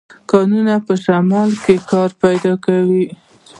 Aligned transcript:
کانونه 0.31 0.75
په 0.85 0.93
شمال 1.03 1.49
کې 1.63 1.75
کار 1.91 2.09
پیدا 2.23 2.53
کوي. 2.65 3.05